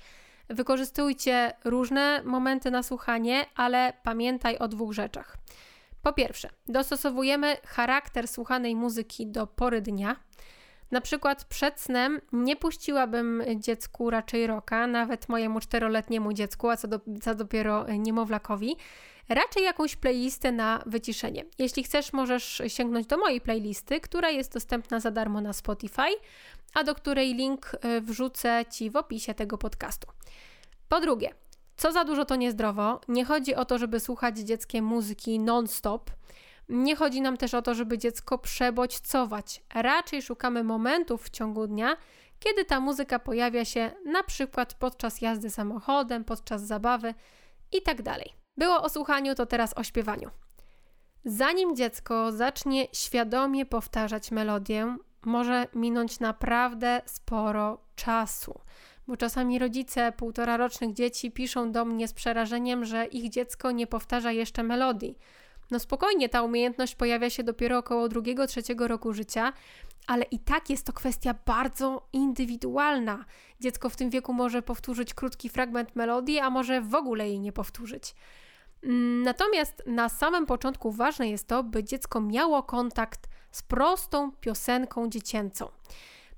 Wykorzystujcie 0.49 1.53
różne 1.63 2.21
momenty 2.23 2.71
na 2.71 2.83
słuchanie, 2.83 3.45
ale 3.55 3.93
pamiętaj 4.03 4.57
o 4.57 4.67
dwóch 4.67 4.93
rzeczach. 4.93 5.37
Po 6.01 6.13
pierwsze, 6.13 6.49
dostosowujemy 6.67 7.57
charakter 7.65 8.27
słuchanej 8.27 8.75
muzyki 8.75 9.27
do 9.27 9.47
pory 9.47 9.81
dnia. 9.81 10.15
Na 10.91 11.01
przykład 11.01 11.45
przed 11.45 11.79
snem 11.79 12.21
nie 12.31 12.55
puściłabym 12.55 13.43
dziecku 13.55 14.09
raczej 14.09 14.47
roka, 14.47 14.87
nawet 14.87 15.29
mojemu 15.29 15.59
czteroletniemu 15.59 16.33
dziecku, 16.33 16.69
a 16.69 16.77
co, 16.77 16.87
do, 16.87 16.99
co 17.21 17.35
dopiero 17.35 17.85
niemowlakowi 17.87 18.75
raczej 19.29 19.63
jakąś 19.63 19.95
playlistę 19.95 20.51
na 20.51 20.83
wyciszenie. 20.85 21.45
Jeśli 21.59 21.83
chcesz, 21.83 22.13
możesz 22.13 22.61
sięgnąć 22.67 23.07
do 23.07 23.17
mojej 23.17 23.41
playlisty, 23.41 23.99
która 23.99 24.29
jest 24.29 24.53
dostępna 24.53 24.99
za 24.99 25.11
darmo 25.11 25.41
na 25.41 25.53
Spotify, 25.53 26.09
a 26.73 26.83
do 26.83 26.95
której 26.95 27.33
link 27.33 27.71
e, 27.81 28.01
wrzucę 28.01 28.65
Ci 28.71 28.89
w 28.89 28.95
opisie 28.95 29.33
tego 29.33 29.57
podcastu. 29.57 30.07
Po 30.89 30.99
drugie, 30.99 31.29
co 31.77 31.91
za 31.91 32.03
dużo 32.03 32.25
to 32.25 32.35
niezdrowo. 32.35 33.01
Nie 33.07 33.25
chodzi 33.25 33.55
o 33.55 33.65
to, 33.65 33.77
żeby 33.77 33.99
słuchać 33.99 34.37
dzieckiem 34.37 34.85
muzyki 34.85 35.39
non-stop. 35.39 36.11
Nie 36.69 36.95
chodzi 36.95 37.21
nam 37.21 37.37
też 37.37 37.53
o 37.53 37.61
to, 37.61 37.73
żeby 37.73 37.97
dziecko 37.97 38.37
przebodźcować. 38.37 39.63
Raczej 39.73 40.21
szukamy 40.21 40.63
momentów 40.63 41.23
w 41.23 41.29
ciągu 41.29 41.67
dnia, 41.67 41.97
kiedy 42.39 42.65
ta 42.65 42.79
muzyka 42.79 43.19
pojawia 43.19 43.65
się 43.65 43.91
na 44.05 44.23
przykład 44.23 44.73
podczas 44.73 45.21
jazdy 45.21 45.49
samochodem, 45.49 46.23
podczas 46.23 46.61
zabawy 46.61 47.13
itd. 47.71 48.03
Tak 48.03 48.19
było 48.57 48.81
o 48.81 48.89
słuchaniu, 48.89 49.35
to 49.35 49.45
teraz 49.45 49.77
o 49.77 49.83
śpiewaniu. 49.83 50.29
Zanim 51.25 51.75
dziecko 51.75 52.31
zacznie 52.31 52.87
świadomie 52.93 53.65
powtarzać 53.65 54.31
melodię, 54.31 54.97
może 55.25 55.67
minąć 55.75 56.19
naprawdę 56.19 57.01
sporo 57.05 57.77
czasu. 57.95 58.59
Bo 59.07 59.17
czasami 59.17 59.59
rodzice 59.59 60.11
półtora 60.11 60.57
rocznych 60.57 60.93
dzieci 60.93 61.31
piszą 61.31 61.71
do 61.71 61.85
mnie 61.85 62.07
z 62.07 62.13
przerażeniem, 62.13 62.85
że 62.85 63.05
ich 63.05 63.29
dziecko 63.29 63.71
nie 63.71 63.87
powtarza 63.87 64.31
jeszcze 64.31 64.63
melodii. 64.63 65.17
No 65.71 65.79
spokojnie, 65.79 66.29
ta 66.29 66.41
umiejętność 66.41 66.95
pojawia 66.95 67.29
się 67.29 67.43
dopiero 67.43 67.77
około 67.77 68.09
drugiego, 68.09 68.47
trzeciego 68.47 68.87
roku 68.87 69.13
życia, 69.13 69.53
ale 70.07 70.23
i 70.23 70.39
tak 70.39 70.69
jest 70.69 70.85
to 70.85 70.93
kwestia 70.93 71.35
bardzo 71.45 72.07
indywidualna. 72.13 73.25
Dziecko 73.59 73.89
w 73.89 73.95
tym 73.95 74.09
wieku 74.09 74.33
może 74.33 74.61
powtórzyć 74.61 75.13
krótki 75.13 75.49
fragment 75.49 75.95
melodii, 75.95 76.39
a 76.39 76.49
może 76.49 76.81
w 76.81 76.95
ogóle 76.95 77.27
jej 77.27 77.39
nie 77.39 77.51
powtórzyć. 77.51 78.15
Mm, 78.83 79.21
natomiast 79.21 79.83
na 79.85 80.09
samym 80.09 80.45
początku 80.45 80.91
ważne 80.91 81.29
jest 81.29 81.47
to, 81.47 81.63
by 81.63 81.83
dziecko 81.83 82.21
miało 82.21 82.63
kontakt 82.63 83.27
z 83.51 83.63
prostą 83.63 84.31
piosenką 84.31 85.09
dziecięcą. 85.09 85.69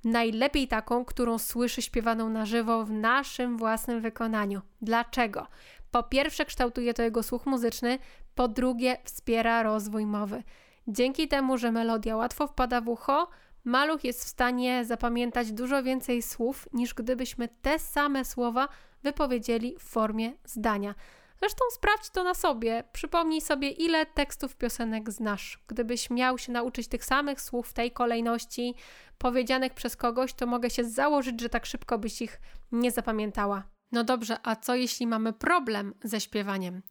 Najlepiej 0.03 0.67
taką, 0.67 1.05
którą 1.05 1.37
słyszy 1.37 1.81
śpiewaną 1.81 2.29
na 2.29 2.45
żywo 2.45 2.85
w 2.85 2.91
naszym 2.91 3.57
własnym 3.57 4.01
wykonaniu. 4.01 4.61
Dlaczego? 4.81 5.47
Po 5.91 6.03
pierwsze, 6.03 6.45
kształtuje 6.45 6.93
to 6.93 7.03
jego 7.03 7.23
słuch 7.23 7.45
muzyczny, 7.45 7.99
po 8.35 8.47
drugie, 8.47 8.97
wspiera 9.03 9.63
rozwój 9.63 10.05
mowy. 10.05 10.43
Dzięki 10.87 11.27
temu, 11.27 11.57
że 11.57 11.71
melodia 11.71 12.15
łatwo 12.15 12.47
wpada 12.47 12.81
w 12.81 12.89
ucho, 12.89 13.27
maluch 13.63 14.03
jest 14.03 14.25
w 14.25 14.27
stanie 14.27 14.85
zapamiętać 14.85 15.51
dużo 15.51 15.83
więcej 15.83 16.21
słów, 16.21 16.67
niż 16.73 16.93
gdybyśmy 16.93 17.47
te 17.61 17.79
same 17.79 18.25
słowa 18.25 18.67
wypowiedzieli 19.03 19.75
w 19.79 19.83
formie 19.83 20.33
zdania. 20.45 20.95
Zresztą 21.39 21.65
sprawdź 21.71 22.09
to 22.09 22.23
na 22.23 22.33
sobie. 22.33 22.83
Przypomnij 22.93 23.41
sobie, 23.41 23.69
ile 23.69 24.05
tekstów 24.05 24.55
piosenek 24.55 25.11
znasz. 25.11 25.59
Gdybyś 25.67 26.09
miał 26.09 26.37
się 26.37 26.51
nauczyć 26.51 26.87
tych 26.87 27.05
samych 27.05 27.41
słów 27.41 27.69
w 27.69 27.73
tej 27.73 27.91
kolejności, 27.91 28.75
powiedzianych 29.17 29.73
przez 29.73 29.95
kogoś, 29.95 30.33
to 30.33 30.47
mogę 30.47 30.69
się 30.69 30.83
założyć, 30.83 31.41
że 31.41 31.49
tak 31.49 31.65
szybko 31.65 31.99
byś 31.99 32.21
ich 32.21 32.39
nie 32.71 32.91
zapamiętała. 32.91 33.63
No 33.91 34.03
dobrze, 34.03 34.37
a 34.43 34.55
co 34.55 34.75
jeśli 34.75 35.07
mamy 35.07 35.33
problem 35.33 35.93
ze 36.03 36.21
śpiewaniem? 36.21 36.81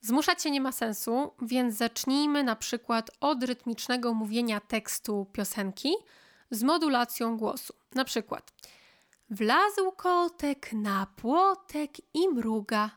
Zmuszać 0.00 0.42
się 0.42 0.50
nie 0.50 0.60
ma 0.60 0.72
sensu, 0.72 1.34
więc 1.42 1.74
zacznijmy 1.74 2.44
na 2.44 2.56
przykład 2.56 3.10
od 3.20 3.42
rytmicznego 3.42 4.14
mówienia 4.14 4.60
tekstu 4.60 5.26
piosenki 5.32 5.94
z 6.50 6.62
modulacją 6.62 7.36
głosu. 7.36 7.74
Na 7.94 8.04
przykład 8.04 8.52
Wlazł 9.30 9.92
kotek 9.96 10.72
na 10.72 11.06
płotek 11.16 11.90
i 12.14 12.28
mruga, 12.28 12.90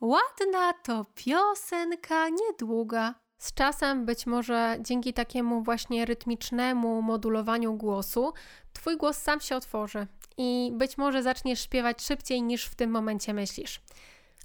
Ładna 0.00 0.72
to 0.72 1.06
piosenka 1.14 2.28
niedługa. 2.28 3.14
Z 3.38 3.54
czasem, 3.54 4.06
być 4.06 4.26
może 4.26 4.76
dzięki 4.80 5.12
takiemu 5.12 5.62
właśnie 5.62 6.04
rytmicznemu 6.04 7.02
modulowaniu 7.02 7.74
głosu, 7.74 8.32
Twój 8.72 8.96
głos 8.96 9.16
sam 9.16 9.40
się 9.40 9.56
otworzy 9.56 10.06
i 10.38 10.72
być 10.74 10.98
może 10.98 11.22
zaczniesz 11.22 11.60
śpiewać 11.60 12.02
szybciej 12.02 12.42
niż 12.42 12.66
w 12.66 12.74
tym 12.74 12.90
momencie 12.90 13.34
myślisz 13.34 13.80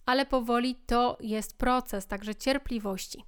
ale 0.06 0.26
powoli 0.26 0.76
to 0.76 1.18
jest 1.20 1.58
proces, 1.58 2.08
także 2.08 2.36
cierpliwości. 2.36 3.24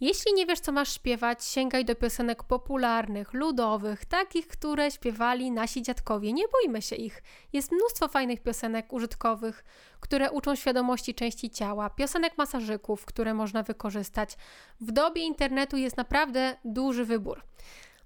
Jeśli 0.00 0.34
nie 0.34 0.46
wiesz, 0.46 0.60
co 0.60 0.72
masz 0.72 0.94
śpiewać, 0.94 1.44
sięgaj 1.44 1.84
do 1.84 1.94
piosenek 1.94 2.42
popularnych, 2.42 3.34
ludowych, 3.34 4.04
takich, 4.04 4.48
które 4.48 4.90
śpiewali 4.90 5.50
nasi 5.50 5.82
dziadkowie. 5.82 6.32
Nie 6.32 6.44
bójmy 6.48 6.82
się 6.82 6.96
ich. 6.96 7.22
Jest 7.52 7.72
mnóstwo 7.72 8.08
fajnych 8.08 8.42
piosenek 8.42 8.92
użytkowych, 8.92 9.64
które 10.00 10.30
uczą 10.30 10.54
świadomości 10.54 11.14
części 11.14 11.50
ciała, 11.50 11.90
piosenek 11.90 12.38
masażyków, 12.38 13.04
które 13.04 13.34
można 13.34 13.62
wykorzystać. 13.62 14.36
W 14.80 14.92
dobie 14.92 15.22
internetu 15.22 15.76
jest 15.76 15.96
naprawdę 15.96 16.56
duży 16.64 17.04
wybór. 17.04 17.42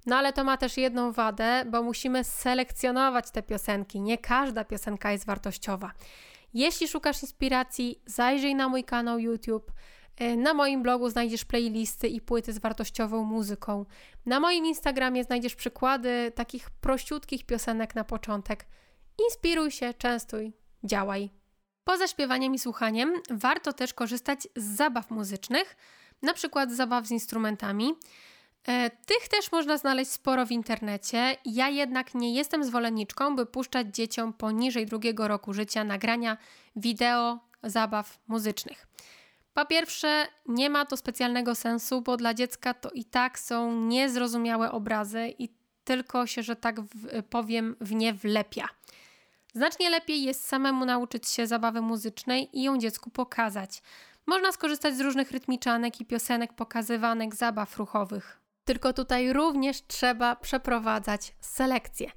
No 0.07 0.17
ale 0.17 0.33
to 0.33 0.45
ma 0.45 0.57
też 0.57 0.77
jedną 0.77 1.13
wadę, 1.13 1.65
bo 1.71 1.83
musimy 1.83 2.25
selekcjonować 2.25 3.31
te 3.31 3.43
piosenki. 3.43 4.01
Nie 4.01 4.19
każda 4.19 4.65
piosenka 4.65 5.13
jest 5.13 5.27
wartościowa. 5.27 5.93
Jeśli 6.55 6.89
szukasz 6.89 7.23
inspiracji, 7.23 8.03
zajrzyj 8.07 8.55
na 8.55 8.69
mój 8.69 8.85
kanał 8.85 9.19
YouTube. 9.19 9.73
E, 10.17 10.37
na 10.37 10.55
moim 10.55 10.83
blogu 10.83 11.11
znajdziesz 11.11 11.45
playlisty 11.45 12.09
i 12.09 12.21
płyty 12.21 12.53
z 12.53 12.59
wartościową 12.59 13.25
muzyką. 13.25 13.85
Na 14.27 14.41
moim 14.41 14.67
Instagramie 14.67 15.25
znajdziesz 15.25 15.55
przykłady 15.55 16.33
takich 16.35 16.71
prościutkich 16.71 17.47
piosenek 17.47 17.95
na 17.95 18.05
początek. 18.05 18.67
Inspiruj 19.25 19.71
się, 19.71 19.95
częstuj, 19.95 20.53
działaj. 20.85 21.31
Poza 21.85 22.09
śpiewaniem 22.09 22.55
i 22.55 22.59
słuchaniem, 22.59 23.13
warto 23.31 23.73
też 23.73 23.95
korzystać 23.95 24.49
z 24.57 24.77
zabaw 24.77 25.11
muzycznych, 25.11 25.77
na 26.23 26.35
przykład 26.35 26.73
zabaw 26.73 27.07
z 27.07 27.11
instrumentami. 27.11 27.95
E, 28.69 28.91
tych 28.91 29.29
też 29.29 29.53
można 29.53 29.77
znaleźć 29.77 30.11
sporo 30.11 30.47
w 30.47 30.51
internecie. 30.51 31.37
Ja 31.45 31.69
jednak 31.69 32.15
nie 32.15 32.35
jestem 32.35 32.65
zwolenniczką, 32.65 33.37
by 33.37 33.47
puszczać 33.47 33.95
dzieciom 33.97 34.33
poniżej 34.33 34.87
drugiego 34.87 35.29
roku 35.29 35.53
życia 35.53 35.85
nagrania 35.85 36.37
wideo 36.77 37.39
zabaw 37.63 38.19
muzycznych. 38.29 38.87
Po 39.55 39.67
pierwsze, 39.67 40.27
nie 40.47 40.71
ma 40.71 40.87
to 40.87 40.97
specjalnego 40.97 41.55
sensu, 41.55 42.03
bo 42.03 42.17
dla 42.17 42.35
dziecka 42.35 42.75
to 42.75 42.91
i 42.91 43.05
tak 43.05 43.39
są 43.39 43.81
niezrozumiałe 43.81 44.73
obrazy 44.73 45.35
i 45.39 45.49
tylko 45.85 46.27
się, 46.27 46.43
że 46.43 46.57
tak 46.57 46.81
w, 46.81 47.23
powiem, 47.31 47.77
w 47.81 47.93
nie 47.93 48.15
wlepia. 48.15 48.69
Znacznie 49.55 49.91
lepiej 49.91 50.23
jest 50.23 50.47
samemu 50.47 50.85
nauczyć 50.85 51.29
się 51.29 51.47
zabawy 51.47 51.81
muzycznej 51.81 52.59
i 52.59 52.63
ją 52.63 52.79
dziecku 52.79 53.11
pokazać. 53.11 53.83
Można 54.27 54.53
skorzystać 54.53 54.97
z 54.97 55.01
różnych 55.01 55.31
rytmiczanek 55.31 56.01
i 56.01 56.05
piosenek 56.05 56.53
pokazywanych 56.53 57.35
zabaw 57.35 57.77
ruchowych. 57.77 58.44
Tylko 58.65 58.93
tutaj 58.93 59.33
również 59.33 59.87
trzeba 59.87 60.37
przeprowadzać 60.37 61.35
selekcję. 61.41 62.11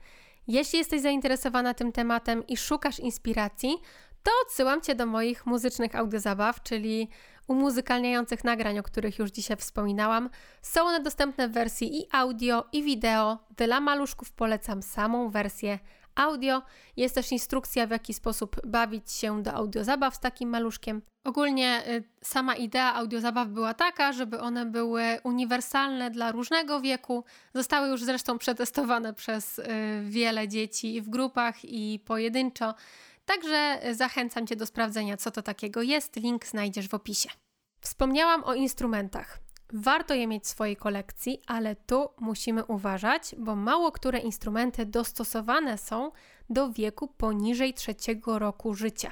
Jeśli 0.48 0.80
jesteś 0.80 1.02
zainteresowana 1.02 1.74
tym 1.74 1.92
tematem 1.92 2.48
i 2.48 2.58
szukasz 2.58 3.00
inspiracji, 3.00 3.78
to 4.24 4.32
odsyłam 4.46 4.82
Cię 4.82 4.96
do 4.96 5.06
moich 5.06 5.46
muzycznych 5.46 5.96
audiozabaw, 5.96 6.64
czyli 6.64 7.10
umuzykalniających 7.48 8.44
nagrań, 8.44 8.80
o 8.80 8.84
których 8.84 9.20
już 9.20 9.32
dzisiaj 9.32 9.58
wspominałam. 9.58 10.30
Są 10.62 10.82
one 10.82 11.00
dostępne 11.00 11.50
w 11.50 11.52
wersji 11.52 12.00
i 12.00 12.08
audio, 12.12 12.66
i 12.72 12.84
wideo. 12.84 13.38
Dla 13.58 13.80
maluszków 13.80 14.32
polecam 14.32 14.82
samą 14.82 15.30
wersję 15.30 15.80
audio. 16.18 16.62
Jest 16.98 17.16
też 17.16 17.32
instrukcja, 17.32 17.88
w 17.88 17.92
jaki 17.92 18.14
sposób 18.14 18.66
bawić 18.66 19.12
się 19.12 19.44
do 19.44 19.54
audiozabaw 19.54 20.16
z 20.16 20.20
takim 20.20 20.50
maluszkiem. 20.50 21.02
Ogólnie 21.24 21.84
y, 21.88 22.04
sama 22.22 22.56
idea 22.56 22.94
audiozabaw 22.94 23.48
była 23.48 23.74
taka, 23.74 24.14
żeby 24.14 24.40
one 24.40 24.66
były 24.66 25.04
uniwersalne 25.24 26.12
dla 26.12 26.32
różnego 26.32 26.82
wieku. 26.82 27.24
Zostały 27.54 27.88
już 27.88 28.04
zresztą 28.04 28.38
przetestowane 28.38 29.14
przez 29.14 29.60
y, 29.60 29.66
wiele 30.04 30.48
dzieci 30.48 31.02
w 31.02 31.10
grupach 31.10 31.66
i 31.66 32.00
pojedynczo. 32.06 32.76
Także 33.26 33.80
zachęcam 33.92 34.48
Cię 34.48 34.56
do 34.56 34.66
sprawdzenia, 34.66 35.18
co 35.18 35.32
to 35.32 35.42
takiego 35.42 35.82
jest. 35.82 36.16
Link 36.16 36.46
znajdziesz 36.46 36.88
w 36.88 36.94
opisie. 36.94 37.30
Wspomniałam 37.82 38.44
o 38.44 38.54
instrumentach. 38.54 39.47
Warto 39.74 40.14
je 40.14 40.28
mieć 40.28 40.44
w 40.44 40.48
swojej 40.48 40.76
kolekcji, 40.76 41.42
ale 41.48 41.76
tu 41.76 42.10
musimy 42.20 42.66
uważać, 42.66 43.36
bo 43.38 43.56
mało 43.56 43.92
które 43.92 44.20
instrumenty 44.20 44.86
dostosowane 44.86 45.78
są 45.78 46.12
do 46.50 46.72
wieku 46.72 47.08
poniżej 47.08 47.74
trzeciego 47.74 48.40
roku 48.40 48.74
życia. 48.74 49.12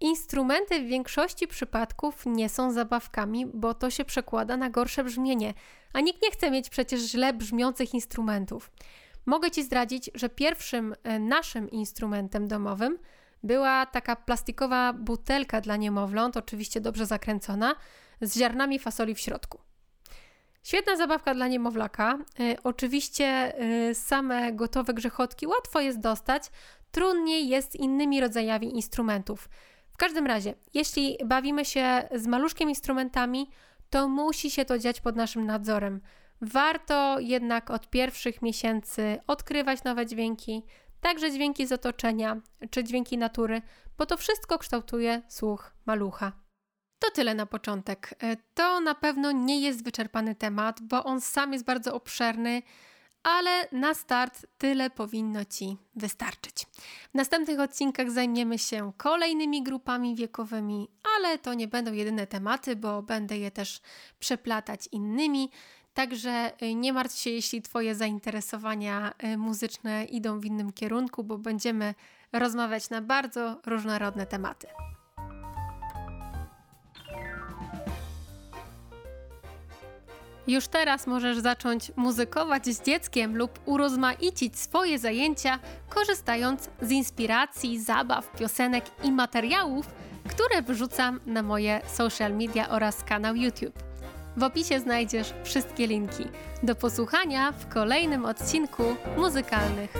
Instrumenty 0.00 0.80
w 0.80 0.86
większości 0.86 1.48
przypadków 1.48 2.22
nie 2.26 2.48
są 2.48 2.72
zabawkami, 2.72 3.46
bo 3.46 3.74
to 3.74 3.90
się 3.90 4.04
przekłada 4.04 4.56
na 4.56 4.70
gorsze 4.70 5.04
brzmienie, 5.04 5.54
a 5.92 6.00
nikt 6.00 6.22
nie 6.22 6.30
chce 6.30 6.50
mieć 6.50 6.68
przecież 6.68 7.00
źle 7.00 7.32
brzmiących 7.32 7.94
instrumentów. 7.94 8.70
Mogę 9.26 9.50
Ci 9.50 9.62
zdradzić, 9.62 10.10
że 10.14 10.28
pierwszym 10.28 10.94
e, 11.02 11.18
naszym 11.18 11.70
instrumentem 11.70 12.48
domowym 12.48 12.98
była 13.42 13.86
taka 13.86 14.16
plastikowa 14.16 14.92
butelka 14.92 15.60
dla 15.60 15.76
niemowląt, 15.76 16.36
oczywiście 16.36 16.80
dobrze 16.80 17.06
zakręcona, 17.06 17.74
z 18.22 18.36
ziarnami 18.36 18.78
fasoli 18.78 19.14
w 19.14 19.20
środku. 19.20 19.58
Świetna 20.62 20.96
zabawka 20.96 21.34
dla 21.34 21.48
niemowlaka. 21.48 22.18
Y, 22.40 22.56
oczywiście 22.64 23.52
y, 23.90 23.94
same 23.94 24.52
gotowe 24.52 24.94
grzechotki 24.94 25.46
łatwo 25.46 25.80
jest 25.80 26.00
dostać, 26.00 26.42
trudniej 26.90 27.48
jest 27.48 27.76
innymi 27.76 28.20
rodzajami 28.20 28.74
instrumentów. 28.76 29.48
W 29.92 29.96
każdym 29.96 30.26
razie, 30.26 30.54
jeśli 30.74 31.18
bawimy 31.26 31.64
się 31.64 32.08
z 32.14 32.26
maluszkiem 32.26 32.68
instrumentami, 32.68 33.50
to 33.90 34.08
musi 34.08 34.50
się 34.50 34.64
to 34.64 34.78
dziać 34.78 35.00
pod 35.00 35.16
naszym 35.16 35.46
nadzorem. 35.46 36.00
Warto 36.40 37.16
jednak 37.20 37.70
od 37.70 37.90
pierwszych 37.90 38.42
miesięcy 38.42 39.18
odkrywać 39.26 39.84
nowe 39.84 40.06
dźwięki, 40.06 40.62
także 41.00 41.32
dźwięki 41.32 41.66
z 41.66 41.72
otoczenia 41.72 42.40
czy 42.70 42.84
dźwięki 42.84 43.18
natury, 43.18 43.62
bo 43.98 44.06
to 44.06 44.16
wszystko 44.16 44.58
kształtuje 44.58 45.22
słuch 45.28 45.72
malucha. 45.86 46.41
To 47.02 47.10
tyle 47.10 47.34
na 47.34 47.46
początek. 47.46 48.14
E, 48.22 48.36
to 48.54 48.80
na 48.80 48.94
pewno 48.94 49.32
nie 49.32 49.60
jest 49.60 49.84
wyczerpany 49.84 50.34
temat, 50.34 50.82
bo 50.82 51.04
on 51.04 51.20
sam 51.20 51.52
jest 51.52 51.64
bardzo 51.64 51.94
obszerny, 51.94 52.62
ale 53.22 53.68
na 53.72 53.94
start 53.94 54.46
tyle 54.58 54.90
powinno 54.90 55.44
Ci 55.44 55.76
wystarczyć. 55.96 56.66
W 57.10 57.14
następnych 57.14 57.60
odcinkach 57.60 58.10
zajmiemy 58.10 58.58
się 58.58 58.92
kolejnymi 58.96 59.62
grupami 59.62 60.14
wiekowymi, 60.14 60.88
ale 61.18 61.38
to 61.38 61.54
nie 61.54 61.68
będą 61.68 61.92
jedyne 61.92 62.26
tematy, 62.26 62.76
bo 62.76 63.02
będę 63.02 63.38
je 63.38 63.50
też 63.50 63.80
przeplatać 64.18 64.88
innymi. 64.92 65.50
Także 65.94 66.52
e, 66.60 66.74
nie 66.74 66.92
martw 66.92 67.18
się, 67.18 67.30
jeśli 67.30 67.62
Twoje 67.62 67.94
zainteresowania 67.94 69.12
e, 69.18 69.36
muzyczne 69.36 70.04
idą 70.04 70.40
w 70.40 70.44
innym 70.44 70.72
kierunku, 70.72 71.24
bo 71.24 71.38
będziemy 71.38 71.94
rozmawiać 72.32 72.90
na 72.90 73.00
bardzo 73.00 73.60
różnorodne 73.66 74.26
tematy. 74.26 74.66
Już 80.46 80.68
teraz 80.68 81.06
możesz 81.06 81.38
zacząć 81.38 81.92
muzykować 81.96 82.66
z 82.66 82.82
dzieckiem 82.82 83.36
lub 83.36 83.58
urozmaicić 83.64 84.58
swoje 84.58 84.98
zajęcia, 84.98 85.58
korzystając 85.88 86.70
z 86.82 86.90
inspiracji, 86.90 87.80
zabaw, 87.80 88.32
piosenek 88.38 88.84
i 89.02 89.12
materiałów, 89.12 89.86
które 90.28 90.62
wrzucam 90.62 91.20
na 91.26 91.42
moje 91.42 91.80
social 91.86 92.32
media 92.32 92.68
oraz 92.68 93.04
kanał 93.04 93.34
YouTube. 93.34 93.82
W 94.36 94.42
opisie 94.42 94.80
znajdziesz 94.80 95.34
wszystkie 95.44 95.86
linki. 95.86 96.24
Do 96.62 96.74
posłuchania 96.74 97.52
w 97.52 97.68
kolejnym 97.68 98.24
odcinku 98.24 98.82
muzykalnych. 99.16 99.92